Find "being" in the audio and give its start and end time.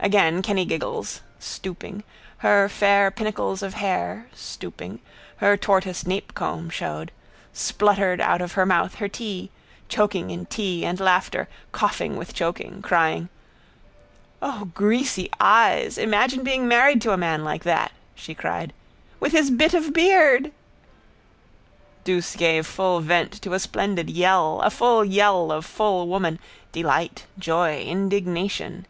16.44-16.68